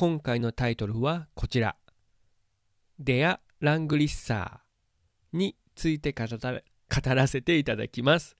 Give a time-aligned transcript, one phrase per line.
[0.00, 1.76] 今回のタイトルはこちら。
[2.98, 6.24] デア・ラングリッサーについて語
[7.14, 8.34] らせていただきます。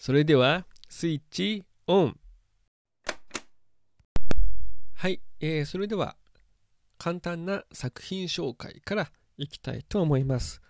[0.00, 2.16] それではスイッチオン。
[4.94, 6.14] はい、えー、それでは
[6.98, 10.62] 簡単な作品紹介からいきたいと思います、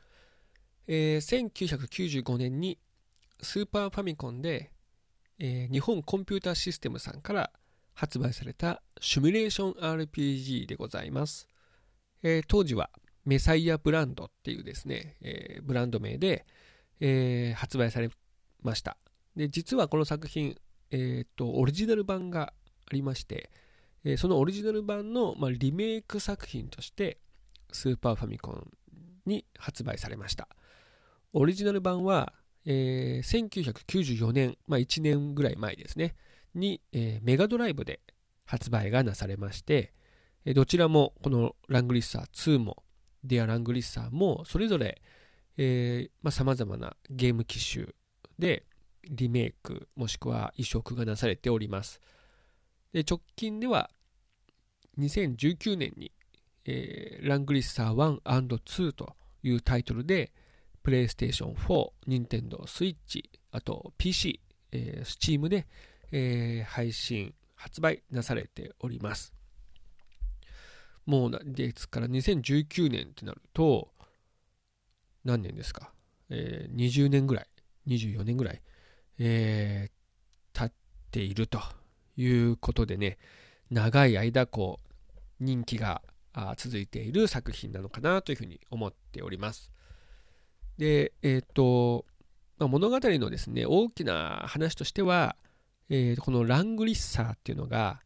[0.86, 2.78] えー、1995年に
[3.42, 4.72] スーパーファミコンで、
[5.38, 7.52] えー、日本コンピューターシステムさんから
[7.92, 11.48] 発売されたシミュレーション RPG でございます、
[12.23, 12.88] えー、当時は
[13.25, 16.47] メサイアブランドっていうですね、えー、ブランド名で、
[17.00, 18.11] えー、発売され
[18.62, 18.97] ました。
[19.34, 20.56] で実はこの作品、
[20.92, 22.53] えーとオリジナル版が
[22.86, 23.50] ありまして
[24.05, 27.19] えそのオリジナル版の、まあ、リメイク作品として
[27.72, 28.70] スーパーファミコン
[29.27, 30.48] に発売されました。
[31.33, 32.33] オリジナル版は、
[32.66, 36.14] えー、1994年、まあ、1年ぐらい前ですね
[36.55, 38.00] に、えー、メガドライブで
[38.44, 39.92] 発売がなされまして、
[40.54, 42.82] どちらもこのラングリッサー2も
[43.24, 45.00] ディアラングリッサーもそれぞれ
[46.30, 47.86] さまざ、まなゲーム機種
[48.38, 48.64] で
[49.08, 52.00] リメイクもしくは移植がなされております。
[52.92, 53.90] で直近では
[54.98, 56.12] 2019年に、
[56.64, 60.32] えー、ラングリッサー 1&2 というタイトルで、
[60.82, 64.40] プレイステーション4、任天堂スイッチ、あと PC、
[64.72, 65.66] えー、Steam で、
[66.10, 69.32] えー、配信、発売なされております。
[71.06, 73.88] もうですから2019年ってなると、
[75.24, 75.92] 何年ですか、
[76.28, 77.46] えー、20年ぐらい、
[77.87, 78.62] 24年ぐらい、
[79.19, 80.72] えー、経っ
[81.12, 81.60] ていると
[82.16, 83.19] いうことでね、
[83.70, 86.03] 長い間こう人気が
[86.56, 89.70] 続いている作品なのかなというふうに思っております。
[90.78, 92.06] で、えっ、と、
[92.58, 95.37] ま、物語のですね、大きな話としては、
[95.94, 98.00] えー、このラングリッサーっていうのが、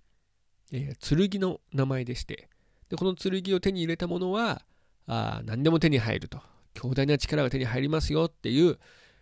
[0.73, 2.49] えー、剣の名前でして
[2.89, 4.63] で、この剣を手に入れたものは、
[5.07, 6.41] あ何でも手に入ると。
[6.75, 8.79] 強大な力が手に入りますよっていう、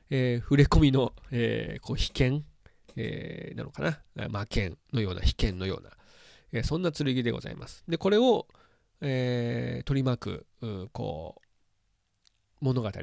[0.08, 2.46] えー、触れ込みの、え、こう被験、
[2.96, 4.28] え、なのかな？
[4.30, 5.90] 魔剣のような、被験のような、
[6.52, 7.84] えそんな剣でございます。
[7.86, 8.48] で、これを、
[9.02, 10.46] え、取り巻く、
[10.92, 11.36] こ
[12.62, 13.00] う、物語と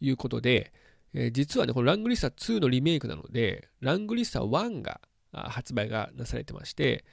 [0.00, 0.72] いうことで、
[1.14, 5.00] えー、実はね、このラングリッサ2のリメイクなので、ラングリッサ1が
[5.32, 7.04] 発売がなされてまして、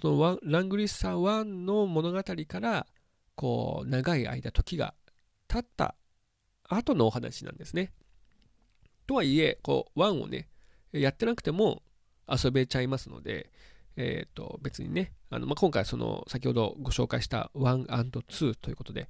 [0.00, 2.86] そのラングリッサ1の物語から、
[3.34, 4.94] こう、長い間時が
[5.48, 5.94] 経った
[6.68, 7.92] 後のお話なんですね。
[9.06, 10.48] とはいえ、こう、1をね、
[10.92, 11.82] やってなくても
[12.28, 13.50] 遊べちゃいますので、
[13.96, 19.08] えー、と別にね、あのまあ、今回その先ほどご紹介した 1&2 ということで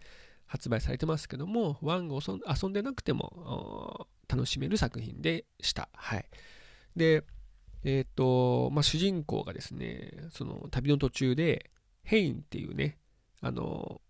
[0.54, 5.88] 発売されてますけども、1を遊んでなくても楽しめる作品でした。
[5.94, 6.24] はい。
[6.94, 7.24] で、
[7.82, 11.72] えっ、ー、と、まあ、主人公がですね、その旅の途中で、
[12.04, 12.98] ヘインっていうね、
[13.40, 14.00] あの、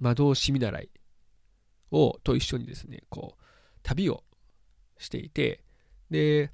[0.00, 0.90] 魔導士見習い
[1.92, 3.42] をと一緒にですね、こう、
[3.84, 4.24] 旅を
[4.98, 5.62] していて、
[6.10, 6.50] で、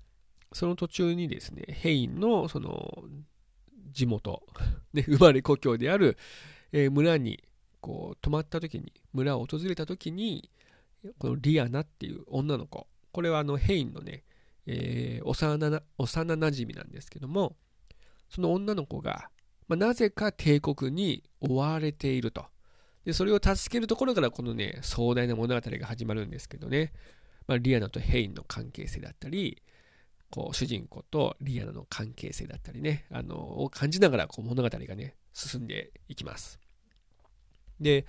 [0.53, 3.04] その途中にですね、ヘインのその
[3.91, 4.47] 地元、
[4.92, 6.19] ね、生まれ故郷である、
[6.72, 7.42] えー、村に
[7.81, 10.51] こう泊まった時に、村を訪れた時に、
[11.19, 14.25] このリアナっていう女の子、これはあのヘインのね、
[14.67, 17.57] えー、幼な幼なじみなんですけども、
[18.29, 19.31] その女の子が、
[19.69, 22.45] まあ、なぜか帝国に追われていると。
[23.05, 26.93] で、それを助けるところからこのね、壮大な物語が始まるんですけどね、
[27.47, 29.63] まあ、リアナとヘインの関係性だったり、
[30.31, 36.60] こう主人公とリアナの関係性だったりね、あのを感じながらこう物語がね、進んでいきます。
[37.80, 38.06] で、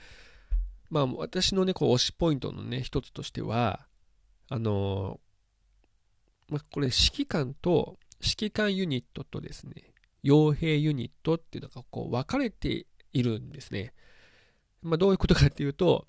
[0.90, 3.88] まあ私のね、こう推しポイントのね、一つとしては、
[4.50, 5.20] あの、
[6.50, 13.94] まあ、これ指揮官と指揮官ユニットとですね、傭兵ユニットっていうのがこう分かれているんですね。
[14.82, 16.06] まあ、どういうことかっていうと、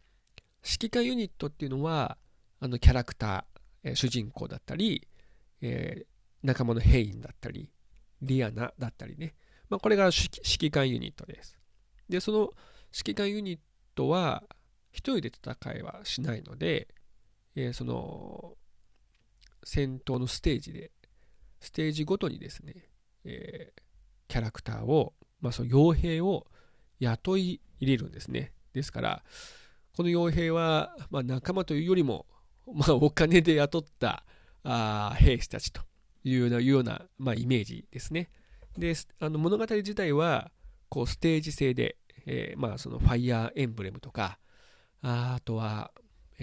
[0.64, 2.18] 指揮官ユニットっていうのは、
[2.60, 5.08] あのキャラクター、え主人公だったり、
[5.60, 6.06] えー、
[6.42, 7.70] 仲間のヘインだったり、
[8.20, 9.34] リアナだったりね。
[9.68, 11.56] まあ、これが指揮官ユニットです。
[12.08, 12.50] で、その
[12.94, 13.60] 指揮官ユニッ
[13.94, 14.44] トは、
[14.90, 16.88] 一人で戦いはしないので、
[17.56, 18.56] えー、その、
[19.64, 20.90] 戦闘のステージで、
[21.60, 22.90] ステージごとにですね、
[23.24, 23.82] えー、
[24.28, 26.46] キャラクターをまあ、その傭兵を
[27.00, 28.52] 雇い入れるんですね。
[28.72, 29.22] ですから、
[29.94, 32.26] この傭兵は、まあ、仲間というよりも、
[32.72, 34.24] まあ、お金で雇った
[34.62, 35.82] あ兵士たちと
[36.24, 38.30] いうようなような、まあ、イメージですね。
[38.78, 40.50] で、あの物語自体は、
[40.88, 41.96] こう、ステージ制で、
[42.26, 44.38] えー、まあ、そのファイヤーエンブレムとか、
[45.02, 45.92] あとは、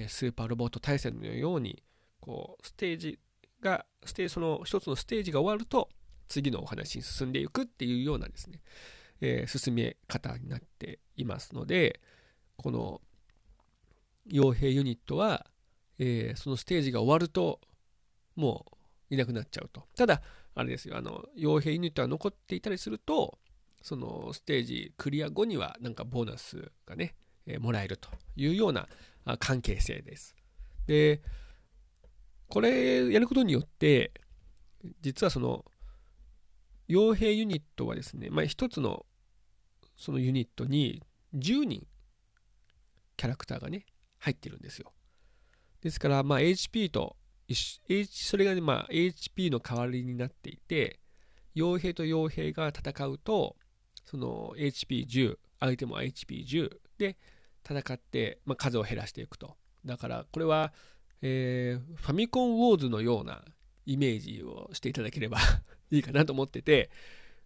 [0.07, 1.83] スーパーロボット対戦のように、
[2.19, 3.19] こう、ステージ
[3.61, 5.89] が、ステその一つのステージが終わると、
[6.27, 8.61] 次のお話に進んでいくっていうようなですね、
[9.21, 11.99] えー、進め方になっていますので、
[12.55, 13.01] この
[14.31, 15.47] 傭兵ユニットは、
[15.97, 17.59] えー、そのステージが終わると、
[18.35, 18.65] も
[19.09, 19.87] ういなくなっちゃうと。
[19.95, 20.21] ただ、
[20.55, 23.39] あれですよ、あの、傭兵ユニットが残っていたりすると、
[23.81, 27.15] そのステージクリア後にはなんかボーナスがね、
[27.45, 28.87] えー、もらえるというような
[29.39, 30.35] 関係性です。
[30.87, 31.21] で、
[32.47, 34.11] これやることによって、
[35.01, 35.65] 実はその、
[36.87, 39.05] 傭兵ユニットはですね、まあ、一つの
[39.95, 41.03] そのユニットに
[41.35, 41.85] 10人
[43.17, 43.85] キャラクターがね、
[44.17, 44.93] 入ってるんですよ。
[45.81, 47.17] ですから、まあ、HP と、
[48.09, 50.99] それがね、まあ、HP の代わりになっていて、
[51.55, 53.57] 傭兵と傭兵が戦うと、
[54.09, 57.17] その HP10、相手も HP10 で
[57.63, 59.55] 戦って、まあ、数を減らしていくと。
[59.85, 60.73] だから、これは、
[61.21, 63.43] えー、ファミコンウォーズのような
[63.85, 65.37] イメージをしていただければ
[65.91, 66.89] いいかなと思ってて、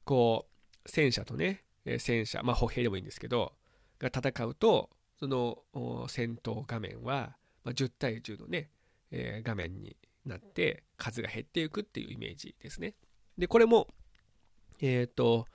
[0.06, 0.48] こ
[0.86, 1.66] う、戦車とね、
[2.00, 3.54] 戦車、まあ歩兵でもいいんですけど、
[4.00, 4.90] が戦うと、
[5.20, 5.64] その
[6.08, 8.70] 戦闘画面は、まあ、10対10のね、
[9.12, 12.96] えー、画面になって数が減っていくっていうイメージですね。
[13.38, 13.88] で、これも、
[14.80, 15.48] えっ、ー、と、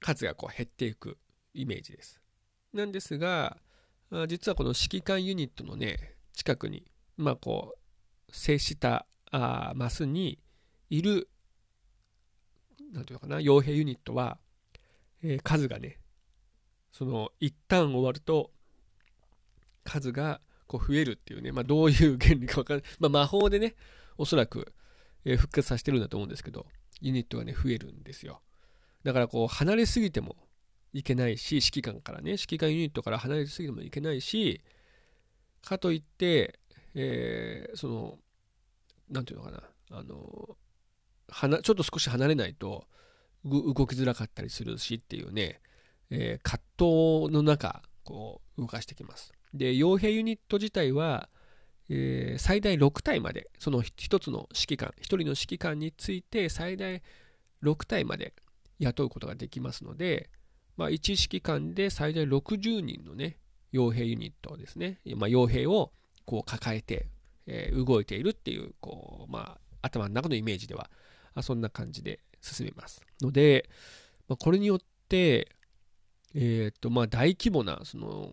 [0.00, 1.18] 数がこう減っていく
[1.54, 2.20] イメージです。
[2.72, 3.56] なんですが、
[4.28, 6.84] 実はこの指揮官ユニットのね、近くに、
[7.16, 10.38] まあこう、接したあマスに
[10.90, 11.28] いる、
[12.92, 14.38] なんていうのかな、傭兵ユニットは、
[15.22, 15.98] えー、数がね、
[16.92, 18.52] その、一旦終わると、
[19.84, 22.84] 数がこう増えるっていうね、まあ、どういう原理かわかんない。
[22.98, 23.74] まあ、魔法でね、
[24.18, 24.72] おそらく、
[25.24, 26.66] え、復活させてるんだと思うんですけど、
[27.00, 28.42] ユニットがね、増えるんですよ。
[29.06, 30.34] だからこう、離れすぎても
[30.92, 34.60] いけないし、指揮官からね、指揮官ユニットから離れすぎてもいけないし、
[35.62, 36.58] かといって、
[36.96, 38.18] えー、その、
[39.08, 39.62] なんていうのかな、
[39.92, 40.56] あの、
[41.28, 42.88] はちょっと少し離れないと
[43.44, 45.60] 動きづらかったりするしっていうね、
[46.10, 49.32] えー、葛藤の中、こう、動かしてきます。
[49.54, 51.28] で、傭兵ユニット自体は、
[51.88, 57.00] えー、最大6体まで、その1つの指揮官、1人の指揮官について最大
[57.62, 58.34] 6体まで
[58.78, 60.30] 雇うことができますので、
[60.76, 63.38] まあ、1指揮官で最大60人のね、
[63.72, 65.92] 傭兵ユニットですね、まあ、傭兵を
[66.24, 67.08] こう抱えて、
[67.46, 70.90] えー、動いているっていう、こう、まあ、頭の中のイメージでは、
[71.34, 73.02] あそんな感じで進めます。
[73.20, 73.68] ので、
[74.28, 75.48] まあ、これによって、
[76.34, 78.30] えっ、と、まあ、大規模な、その、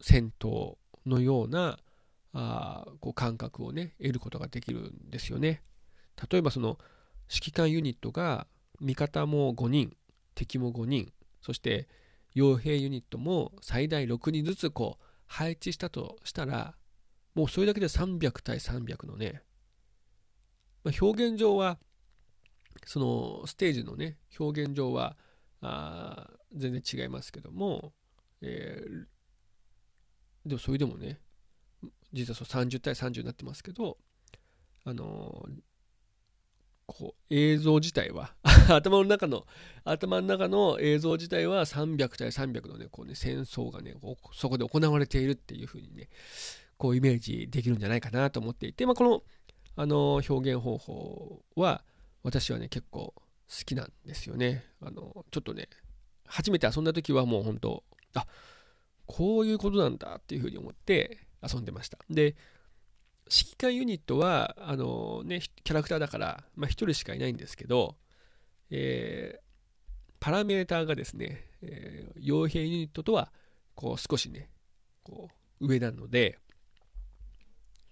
[0.00, 1.78] 戦闘のような、
[2.38, 5.62] あこう感覚をね、得ることができるんですよね。
[6.30, 6.78] 例えば、その、
[7.32, 8.46] 指揮官ユニットが、
[8.80, 9.96] 味方も5人、
[10.34, 11.88] 敵も5人、そして、
[12.34, 16.76] 傭兵ユニットも最大6人ずつこう配置したとしたら、
[17.34, 19.42] もうそれだけで300対300のね、
[20.84, 21.78] まあ、表現上は、
[22.84, 25.16] そのステージのね、表現上は
[25.60, 27.92] あ全然違いますけども、
[28.42, 29.06] えー、
[30.48, 31.20] でもそれでもね、
[32.12, 33.98] 実はそう30対30になってますけど、
[34.84, 35.52] あのー、
[36.86, 38.34] こう映像自体は
[38.70, 39.46] 頭の中の
[39.84, 43.96] 頭の中の映像自体は300対300のねこうね戦争がね
[44.32, 46.08] そこで行われているっていう風にね
[46.78, 49.22] こうイメージできるんじゃないかなと思っていて、まあ、この
[49.78, 51.84] あの表現方法は
[52.22, 53.24] 私はね結構好
[53.64, 54.64] きなんですよね。
[54.80, 55.68] あのちょっとね
[56.24, 58.26] 初めて遊んだ時はもう本当あ
[59.06, 61.98] こういうことなんだっていうふうに思って遊んでました。
[62.10, 62.36] で
[63.28, 67.96] 指揮官ユニットはあのねキャラクターだから、まあ、1人しかいないんですけど、
[68.70, 69.40] えー、
[70.20, 73.32] パラメーターがですね、えー、傭兵ユニットとは
[73.74, 74.48] こう少しね
[75.02, 75.28] こ
[75.60, 76.38] う上なので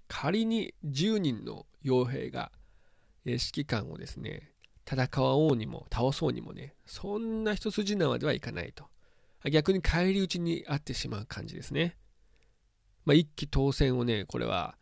[0.06, 2.52] 仮に10人の傭兵が、
[3.26, 4.52] え指揮官をですね
[4.88, 8.84] 戦おうにも倒そうにもねそんな一筋縄ではいかないと。
[9.50, 11.96] 逆に返り討ちにあってしまう感じですね、
[13.04, 14.76] まあ、一気当選をねこれは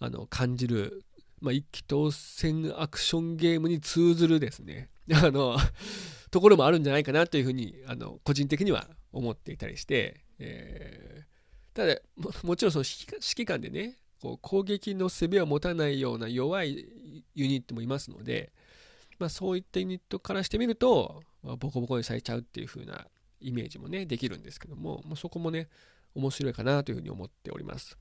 [0.00, 1.04] あの感じる、
[1.40, 5.56] まあ、一気当選アクションゲームに通ずるですね あの
[6.30, 12.00] ところもあるんじゃないかなというふうにあの個人的には思っていたりして、えー、ただ
[12.42, 16.86] もちろんその指揮官でねこう攻撃の背を持たないような弱い
[17.34, 18.52] ユニットもいますので、
[19.18, 23.06] まあ、そういったユニットからしてみるとボコボコにされちゃうっていう風な
[23.44, 25.68] イメージもね、できるんですけども、まあ、そこもね、
[26.14, 27.98] 面白いかなというふうに思っております。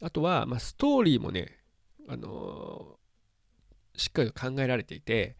[0.00, 1.58] あとは、まあ、ストーリーもね、
[2.08, 5.36] あのー、しっかりと考えられていて、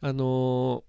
[0.00, 0.82] あのー、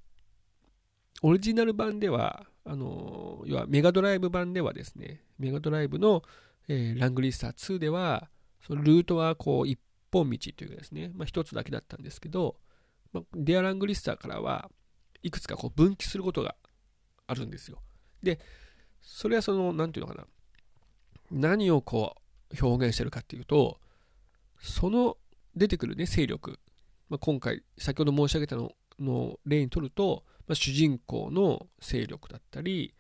[1.23, 6.23] オリジナル版では、あのー、要はメガドライブ版ではですね、メガドライブの、
[6.67, 8.29] え、ラングリッサー2では、
[8.61, 9.79] そのルートはこう一
[10.11, 12.57] 本道というかですね、まあ、一つだけだったんですけど、
[13.11, 14.69] まあ、デアラングリッサーからは
[15.23, 16.55] いくつかこう分岐することが
[17.25, 17.81] あるんですよ。
[18.21, 18.39] で、
[19.01, 20.27] それはその、なんていうのかな、
[21.31, 22.21] 何をこう
[22.61, 23.79] 表現してるかっていうと、
[24.61, 25.17] その
[25.55, 26.59] 出てくるね、勢力、
[27.09, 32.93] まあ、今回、先ほど申し上げたのの例にとると、まあ、主人公の勢力だったり、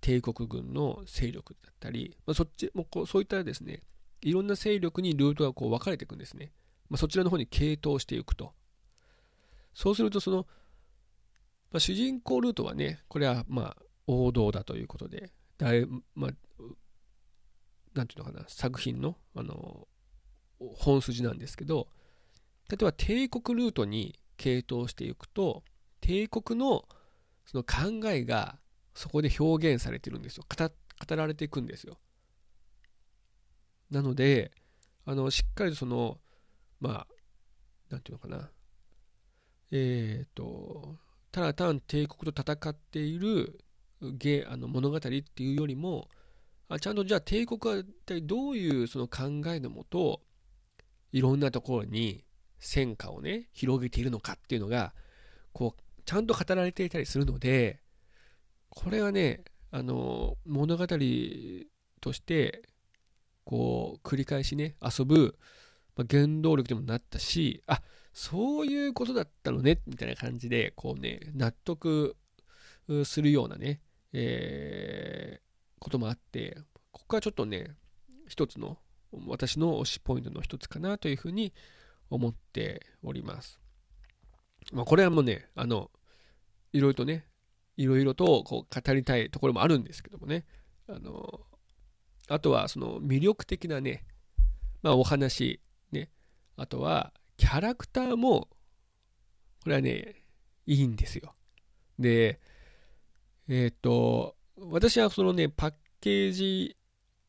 [0.00, 3.82] 帝国軍の勢力だったり、まあ、そっちもこうそういったですね、
[4.20, 6.52] いろんな勢力にルートがこう分かれていくんですね。
[6.88, 8.52] まあ、そちらの方に傾倒していくと。
[9.74, 10.46] そうすると、その、
[11.70, 16.30] まあ、主人公ルートはね、これはまあ王道だということで、だいまあ、
[17.94, 19.88] なんていうのかな、作品の、あの、
[20.58, 21.88] 本筋なんですけど、
[22.70, 25.62] 例えば帝国ルートに傾倒していくと、
[26.00, 26.84] 帝国の
[27.46, 28.58] その考えが
[28.94, 30.44] そこで表現されてるんですよ。
[30.48, 31.98] 語られていくんですよ。
[33.90, 34.52] なので、
[35.04, 36.18] あの、しっかりとその、
[36.80, 37.06] まあ、
[37.90, 38.50] なんていうのかな、
[39.70, 40.96] えっ、ー、と、
[41.30, 43.58] ただ単帝国と戦っている
[44.48, 46.08] あの物語っていうよりも、
[46.72, 50.22] あちゃんとじゃあ帝国は一体どういうその考えのもと
[51.12, 52.24] いろんなところに
[52.58, 54.94] 戦火をね広げているのかっていうのが
[55.52, 57.80] こうちゃんと語られていたりするので
[58.70, 62.62] これはねあの物語として
[63.44, 65.36] こう繰り返しね遊ぶ、
[65.94, 67.82] ま、原動力にもなったしあ
[68.14, 72.16] そういうことだったのねみたいな感じでこうね納得
[73.04, 73.80] するようなね、
[74.14, 75.51] えー、
[75.92, 76.56] こともあって、
[76.90, 77.76] ここはちょっとね、
[78.26, 78.78] 一つの
[79.26, 81.52] 私の推しポイントの一つかなというふうに
[82.08, 83.60] 思っております。
[84.72, 85.90] まあ、これはもうね、あの、
[86.72, 87.26] いろいろとね、
[87.76, 90.46] いろいろとこう語りたいところもあるんですけどもね、
[90.88, 91.40] あの、
[92.28, 94.06] あとはその魅力的なね、
[94.82, 96.10] まあお話、ね、
[96.56, 98.48] あとはキャラクターも、
[99.62, 100.24] これはね、
[100.64, 101.34] いいんですよ。
[101.98, 102.40] で、
[103.48, 106.76] えっ、ー、と、私はそのね、パッケージ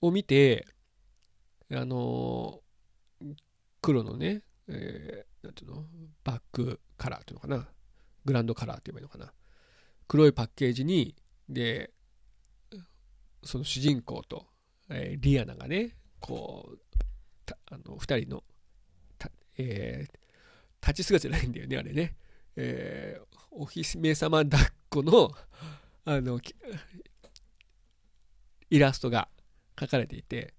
[0.02, 0.66] を見て、
[1.72, 3.36] あのー、
[3.82, 5.86] 黒のね、えー、ていうの、
[6.24, 7.70] バックカラーっていうのかな、
[8.26, 9.32] グランドカラーって言えばいいのかな、
[10.08, 11.16] 黒いパッケージに、
[11.48, 11.92] で、
[13.44, 14.48] その主人公と、
[14.90, 16.80] えー、リアナがね、こう、
[17.68, 18.44] あの2人の、
[19.58, 22.16] えー、立ち姿じゃないんだよね、あれね。
[22.56, 25.32] えー、お姫様抱っこの、
[26.06, 26.40] あの、
[28.74, 29.30] イラストが
[29.76, 30.56] 描かれていて、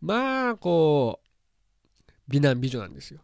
[0.00, 3.20] まあ、こう、美男美女なんですよ。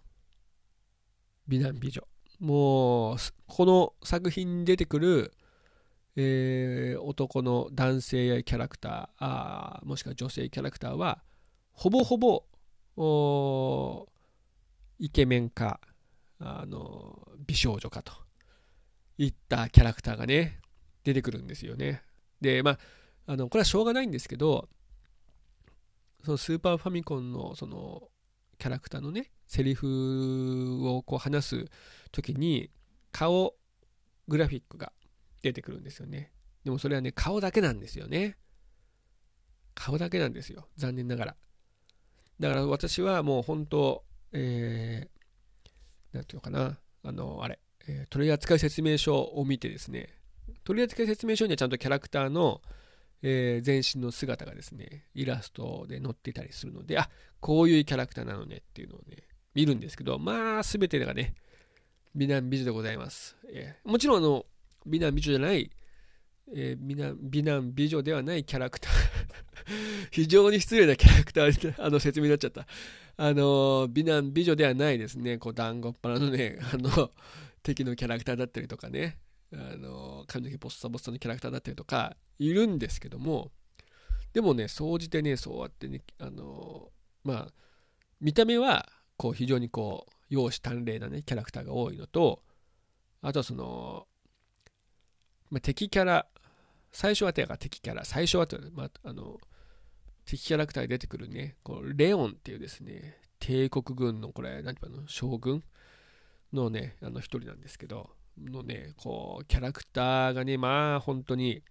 [1.47, 2.03] 美男美女。
[2.41, 5.33] もう、この作品に出てくる、
[6.17, 11.23] えー、男の男性やキャラクターあーもしくは女性キャラクターは
[11.73, 12.45] ほぼほぼ
[15.01, 15.81] イケメンか
[16.39, 18.13] あの美少女かと
[19.19, 20.61] いったキャラクターがね
[21.03, 22.03] 出てくるんですよね
[22.41, 22.79] でまあ
[23.27, 24.69] あのこれはしょうがないんですけど
[26.25, 28.09] そのスーパーファミコンのその
[28.59, 31.65] キャラクターのねセリフをこう話す
[32.13, 32.71] 時に
[33.13, 33.55] 顔
[34.27, 34.93] グラフィックが
[35.43, 36.33] 出てくるんですよね。
[36.65, 38.37] でもそれはね顔だけなんですよね。
[39.75, 40.69] 顔だけなんですよ。
[40.77, 41.37] 残念ながら。
[42.41, 46.79] だから私はもう本当えー、なんていうのかな。
[47.07, 50.09] あのあれ、えー、取扱説明書を見てですね。
[50.65, 52.63] 取扱説明書にはちゃんとキャラクターの
[53.27, 57.09] えー、全身の姿がですね、イラストで載ってたりするので、あ、
[57.41, 61.35] こういうキャラクターなのねっていうのをね、見るんですけど、まあ、すべてがね、
[62.15, 63.35] 美男美女でございます。
[63.49, 64.45] えー、もちろん、あの、
[64.85, 65.71] 美男美女じゃない、
[66.55, 68.93] えー、美男美男美女ではないキャラクター
[70.13, 72.67] 非常に失礼なキャラクターで あの説明になっちゃった。
[73.17, 77.11] あの、美男美女ではないですね、こう、団子っ腹のね、あの、
[77.63, 79.17] 敵のキャラクターだったりとかね、
[79.55, 83.51] あの髪の毛ボッサボサのキャラクターだったりとかいるんですけども
[84.33, 86.91] でもね総じてねそうやってねあの
[87.23, 87.53] まあ
[88.21, 92.43] 見た目はこう非常にこう容姿端麗なねキャラクターが多いのと
[93.23, 94.07] あとはその、
[95.51, 96.27] まあ、敵キャラ
[96.93, 99.39] 最初は手が敵キャラ最初はと、まあ、あの
[100.25, 105.63] 敵キャラクターに出てくるねこうレオンっていうですね帝国軍のこれ何て言うの将軍
[106.53, 111.63] のねあの一人なんですけどのね、こう、キャラクターがね、まあ、本当に、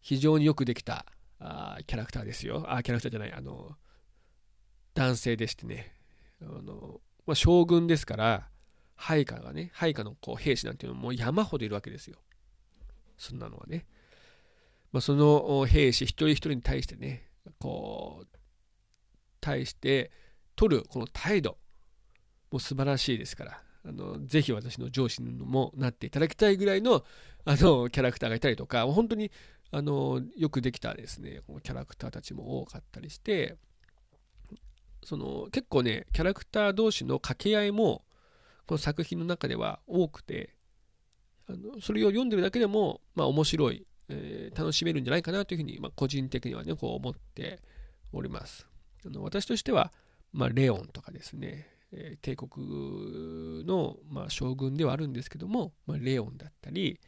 [0.00, 1.04] 非常によくできた
[1.40, 2.64] あキャラクターですよ。
[2.68, 3.76] あ、キャラクターじゃない、あの、
[4.94, 5.94] 男性でしてね、
[6.42, 8.48] あの、まあ、将軍ですから、
[8.96, 12.18] 配下がね、配下のこう兵士なんていうのも山ほどいるわけですよ。
[13.16, 13.86] そんなのはね。
[14.90, 18.38] まあ、その兵士一人一人に対してね、こう、
[19.40, 20.10] 対して
[20.56, 21.58] 取るこの態度
[22.50, 27.04] も素晴らしいですから、あのぜひ私の上司にもなっていただきたいぐらいの
[27.44, 29.30] あのキャラクターがいたりとか、本当に
[29.70, 33.56] あのよくできたですね、このキャラクターたちも多かったりして、
[35.02, 38.04] その結構ね、キャラクター同士の掛け合いも、
[38.66, 40.54] この作品の中では多くて、
[41.48, 47.60] あのそれを読んでるだけでも、まあ、面白い、えー、楽しめるんじゃないかなというふうに、まあ、個人的にはね、こう思って
[48.12, 48.66] おります。
[49.06, 49.92] あの私としては、
[50.32, 57.00] まあ、レオンとかですね、え、帝国の、まあ、将軍ではあるんですけども、まあ、レオンだったり、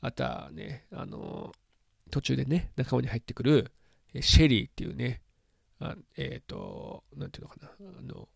[0.00, 1.52] あとはね、あの
[2.10, 3.72] 途中でね、仲間に入ってくる、
[4.20, 5.22] シェリーっていうね、
[5.78, 8.28] あえっ、ー、と、なんていうのかな、あの、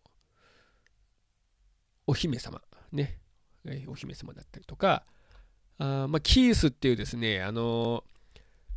[2.07, 2.61] お姫様、
[2.91, 3.19] ね、
[3.87, 5.05] お姫様だったりとか、
[5.77, 8.03] あまあ、キースっていうですね、あの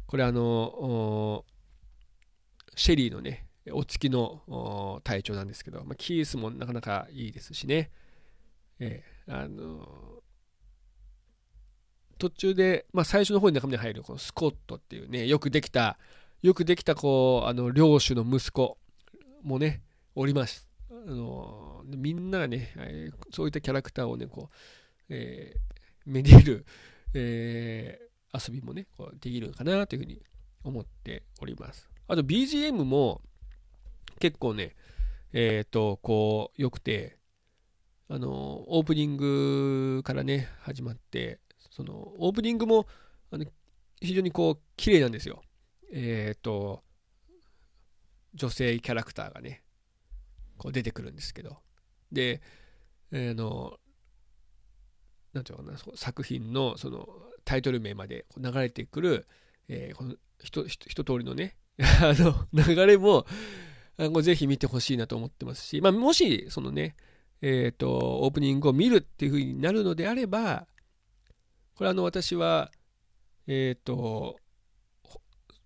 [0.06, 1.44] これあの
[2.74, 7.90] シェリーのね、お月の隊長なんですけど、まあ、キースもなかなかいいですしね、
[8.78, 10.22] えー、あの
[12.18, 15.98] 途中で、まあ、最初の方に中身に入るこのスコットっていうね、よくできた、
[16.42, 18.76] よくできたこう、あの、領主の息子
[19.42, 19.82] もね、
[20.16, 20.68] おります。
[20.90, 22.74] あのみんながね、
[23.32, 24.54] そういったキャラクターをね、こう、
[25.08, 26.66] えー、めでる、
[27.14, 30.20] えー、遊びもね、こうできるかなというふうに
[30.64, 31.88] 思っております。
[32.08, 33.22] あと BGM も
[34.18, 34.74] 結構ね、
[35.32, 37.18] えっ、ー、と、こう、良くて、
[38.08, 42.86] あの、オープニングからね、始まって、その、オープニングも、
[43.30, 43.44] あの
[44.00, 45.42] 非常にこう、綺麗なんですよ。
[45.92, 46.82] えっ、ー、と、
[48.34, 49.62] 女性キャラクターがね、
[50.56, 51.58] こう出てくるんですけど、
[52.12, 52.40] で、
[53.10, 53.78] えー、の、
[55.32, 57.08] なんていうのかな、作品のその
[57.44, 59.26] タイトル名まで流れてくる、
[59.68, 63.26] えー、この一一通りのね、 あの流れも、
[64.22, 66.94] ぜひ見てほしいなと思ってますし、まあ、もし、そのね、
[67.42, 70.66] えっ、ー、と、オープニングを見るっていう風になるのであれば、
[71.74, 72.70] これあの、私は、
[73.46, 74.36] えっ、ー、と、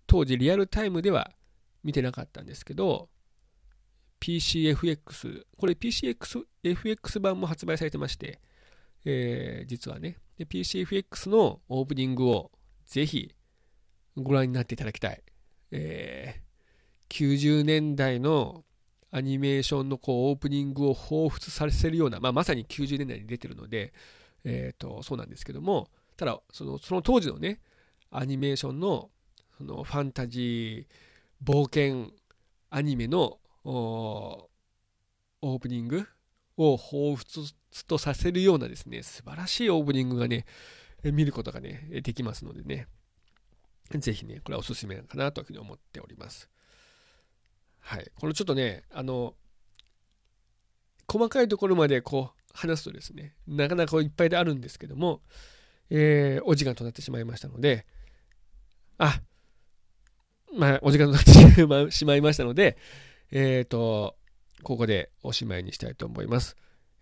[0.07, 1.31] 当時リアルタイムでは
[1.83, 3.09] 見てなかったんですけど、
[4.19, 8.39] PCFX、これ PCFX 版も発売されてまして、
[9.05, 12.51] えー、実はね、PCFX のオープニングを
[12.85, 13.33] ぜひ
[14.15, 15.21] ご覧になっていただきたい。
[15.71, 16.41] えー、
[17.09, 18.63] 90年代の
[19.11, 23.93] アニメーションのこうオープニングを彷彿させるような、まあ、まさに90年代に出てるので、
[24.43, 27.59] えーと、そうなんですけども、ただその、その当時のね、
[28.09, 29.09] アニメーションの
[29.57, 32.11] そのファンタジー、冒険
[32.69, 36.07] アニメのオープニング
[36.57, 37.53] を彷彿
[37.87, 40.45] とさせるようなですね、素晴らしいオープニングがね、
[41.03, 42.87] 見ることがね、できますのでね、
[43.91, 46.49] ぜひね、これはおすすめかなというふうに思っております。
[47.83, 48.11] はい。
[48.19, 49.35] このちょっとね、あの、
[51.07, 55.21] 細かいところまでこう話すとですね、なかなかいっぱいであるんですけども、
[55.89, 57.85] えー、お時間となってしまいましたので、
[58.97, 59.21] あ、
[60.57, 62.77] まあ、お時間となってしまいましたので、
[63.31, 64.15] えっ、ー、と、
[64.63, 66.55] ここでおしまいにしたいと思います。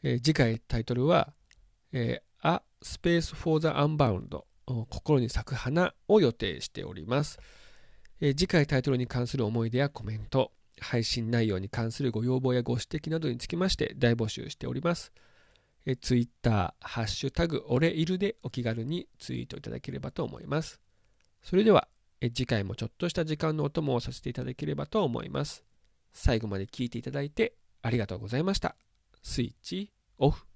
[0.03, 1.33] えー、次回タイトルは、
[1.93, 4.43] えー、A Space for the Unbound
[4.89, 7.39] 心に咲く花を予定しております、
[8.19, 15.13] え、次回タイトルに関する思い出やコメント、配信内容に関するご要望やご指摘などにつきまして大募集しております。
[15.85, 20.79] え、Twitter、ハッシュタグ、俺いるでお気軽にツイートいただければと思います。
[21.43, 21.87] それでは、
[22.19, 25.63] え、次回もちょっとした時間のお供をさせていただければと思います。
[26.13, 28.75] 最後まで聞いていただいてありがとうございました。
[29.23, 30.50] スイッチオフ。